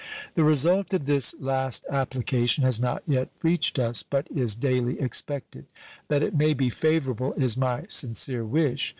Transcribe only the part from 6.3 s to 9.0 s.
may be favorable is my sincere wish.